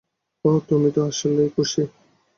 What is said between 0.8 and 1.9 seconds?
তো আসলেই খুশি।